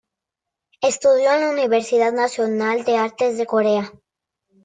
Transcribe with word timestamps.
Estudió 0.81 1.31
en 1.31 1.41
la 1.41 1.49
Universidad 1.51 2.11
Nacional 2.11 2.83
de 2.85 2.97
Artes 2.97 3.37
de 3.37 3.45
Corea. 3.45 3.93